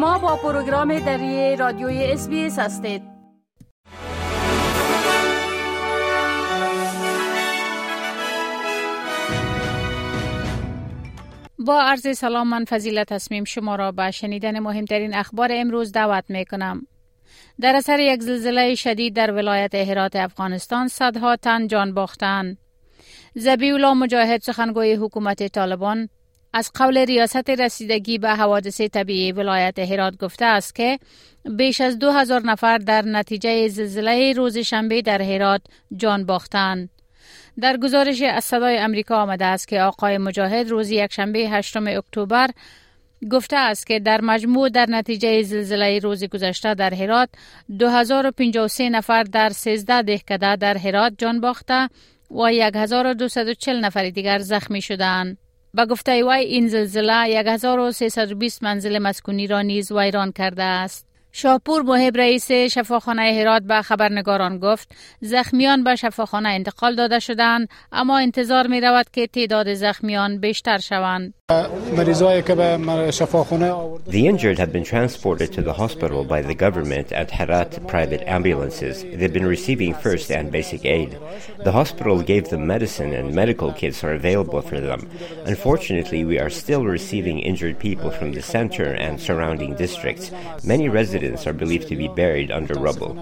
[0.00, 3.02] شما با پروگرام دری رادیوی اس هستید
[11.58, 16.44] با عرض سلام من فضیلت تصمیم شما را به شنیدن مهمترین اخبار امروز دعوت می
[16.44, 16.86] کنم.
[17.60, 22.58] در اثر یک زلزله شدید در ولایت هرات افغانستان صدها تن جان باختند.
[23.34, 26.08] زبیولا مجاهد سخنگوی حکومت طالبان
[26.52, 30.98] از قول ریاست رسیدگی به حوادث طبیعی ولایت هرات گفته است که
[31.44, 35.60] بیش از دو هزار نفر در نتیجه زلزله روز شنبه در هرات
[35.96, 36.88] جان باختند.
[37.60, 42.50] در گزارش از صدای امریکا آمده است که آقای مجاهد روز یکشنبه هشتم اکتبر
[43.30, 47.28] گفته است که در مجموع در نتیجه زلزله روز گذشته در هرات
[47.78, 51.88] 2053 نفر در 13 دهکده در هرات جان باخته
[52.30, 55.38] و 1240 نفر دیگر زخمی شدند.
[55.74, 61.09] با گفته وی این زلزله 1320 منزل مسکونی را نیز ویران کرده است.
[61.32, 64.88] شاپور محب رئیس شفاخانه هرات به خبرنگاران گفت
[65.20, 71.34] زخمیان به شفاخانه انتقال داده شدند اما انتظار می رود که تعداد زخمیان بیشتر شوند.
[74.16, 79.02] The injured have been transported to the hospital by the government at Herat private ambulances.
[79.02, 81.18] They've been receiving first and basic aid.
[81.64, 85.00] The hospital gave them medicine and medical kits are available for them.
[85.44, 90.30] Unfortunately, we are still receiving injured people from the center and surrounding districts.
[90.62, 93.12] Many residents are believed to be buried under rubble.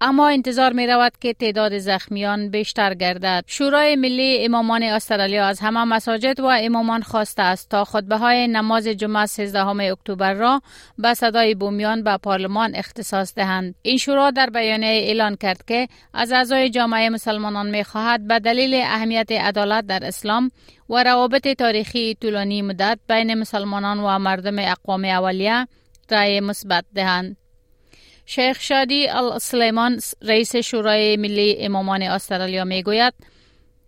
[0.00, 3.44] اما انتظار می رود که تعداد زخمیان بیشتر گردد.
[3.46, 8.88] شورای ملی امامان استرالیا از همه مساجد و امامان خواسته است تا خطبه های نماز
[8.88, 10.62] جمعه 13 اکتبر را
[10.98, 13.74] به صدای بومیان به پارلمان اختصاص دهند.
[13.82, 18.74] این شورا در بیانیه اعلان کرد که از اعضای جامعه مسلمانان می خواهد به دلیل
[18.74, 20.50] اهمیت عدالت در اسلام
[20.90, 25.66] و روابط تاریخی طولانی مدت بین مسلمانان و مردم اقوام اولیه
[26.12, 27.36] رای مثبت دهند.
[28.26, 33.14] شیخ شادی السلیمان رئیس شورای ملی امامان استرالیا می گوید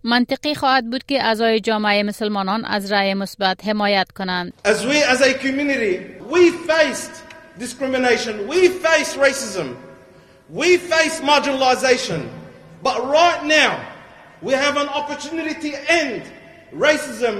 [0.05, 4.53] منطقی خواهد بود که اعضای جامعه مسلمانان از رأی مثبت حمایت کنند.
[4.65, 5.95] As we as a community
[6.31, 7.15] we faced
[7.59, 9.69] discrimination, we face racism,
[10.51, 12.21] we face marginalization.
[12.83, 13.73] But right now
[14.43, 16.23] we have an opportunity to end
[16.73, 17.35] racism,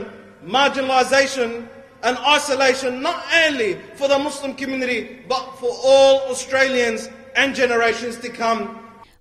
[0.57, 1.51] marginalization
[2.03, 8.29] and isolation not only for the Muslim community but for all Australians and generations to
[8.29, 8.69] come.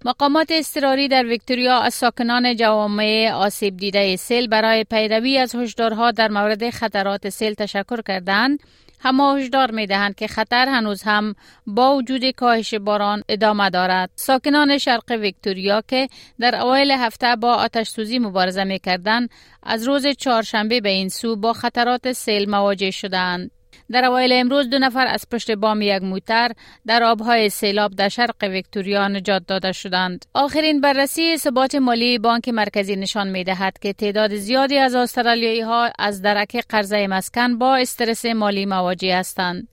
[0.06, 6.28] مقامات اضطراری در ویکتوریا از ساکنان جوامع آسیب دیده سیل برای پیروی از هشدارها در
[6.28, 8.60] مورد خطرات سیل تشکر کردند
[9.04, 11.36] اما هشدار می دهند که خطر هنوز هم
[11.68, 14.10] با وجود کاهش باران ادامه دارد.
[14.16, 16.08] ساکنان شرق ویکتوریا که
[16.40, 19.28] در اوایل هفته با آتش سوزی مبارزه می کردن
[19.64, 23.52] از روز چهارشنبه به این سو با خطرات سیل مواجه شدند.
[23.92, 26.52] در اوایل امروز دو نفر از پشت بام یک موتر
[26.86, 30.26] در آبهای سیلاب در شرق ویکتوریا نجات داده شدند.
[30.34, 35.92] آخرین بررسی ثبات مالی بانک مرکزی نشان می دهد که تعداد زیادی از استرالیایی ها
[36.00, 39.68] از درک قرضه مسکن با استرس مالی مواجه هستند.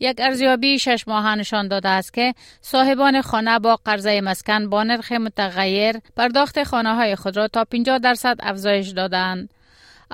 [0.00, 5.12] یک ارزیابی شش ماهه نشان داده است که صاحبان خانه با قرضه مسکن با نرخ
[5.12, 9.50] متغیر پرداخت خانه های خود را تا 50 درصد افزایش دادند.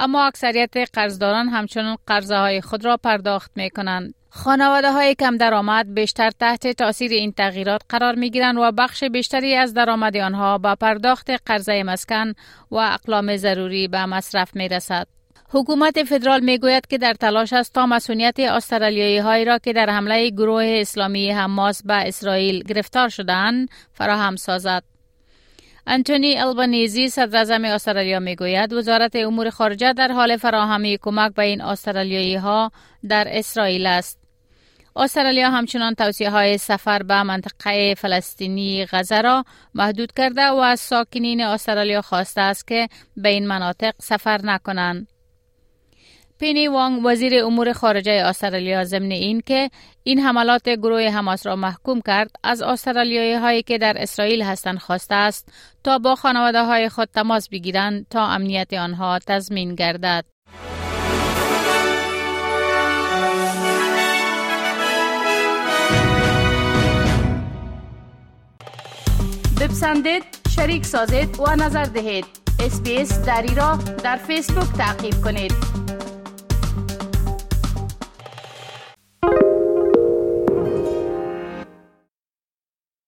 [0.00, 4.14] اما اکثریت قرضداران همچنان قرضه های خود را پرداخت می کنند.
[4.30, 9.54] خانواده های کم درآمد بیشتر تحت تاثیر این تغییرات قرار می گیرند و بخش بیشتری
[9.54, 12.32] از درآمد آنها با پرداخت قرضه مسکن
[12.70, 15.06] و اقلام ضروری به مصرف می رسد.
[15.52, 19.90] حکومت فدرال می گوید که در تلاش است تا مسئولیت استرالیایی هایی را که در
[19.90, 24.89] حمله گروه اسلامی حماس به اسرائیل گرفتار شدند فراهم سازد.
[25.86, 32.36] انتونی البنیزی صدر استرالیا می‌گوید وزارت امور خارجه در حال فراهمی کمک به این استرالیایی
[32.36, 32.70] ها
[33.08, 34.20] در اسرائیل است.
[34.96, 41.40] استرالیا همچنان توصیه های سفر به منطقه فلسطینی غزه را محدود کرده و از ساکنین
[41.40, 45.19] استرالیا خواسته است که به این مناطق سفر نکنند.
[46.40, 49.70] پینی وانگ وزیر امور خارجه استرالیا ضمن این که
[50.02, 55.14] این حملات گروه حماس را محکوم کرد از استرالیایی هایی که در اسرائیل هستند خواسته
[55.14, 55.52] است
[55.84, 60.24] تا با خانواده های خود تماس بگیرند تا امنیت آنها تضمین گردد.
[69.60, 70.22] بپسندید،
[70.56, 72.24] شریک سازید و نظر دهید.
[72.60, 75.89] اسپیس دری را در فیسبوک تعقیب کنید.